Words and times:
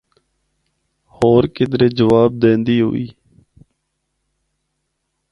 ہور 1.15 1.43
کدرے 1.55 1.87
جواب 1.97 2.29
دیندی 2.41 2.77
ہوئی۔ 2.81 3.05